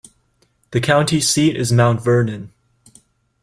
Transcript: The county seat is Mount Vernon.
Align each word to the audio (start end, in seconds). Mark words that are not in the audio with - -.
The 0.71 0.81
county 0.81 1.19
seat 1.21 1.55
is 1.55 1.71
Mount 1.71 2.01
Vernon. 2.03 2.51